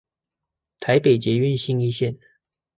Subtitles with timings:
[0.79, 2.17] 台北捷運信義線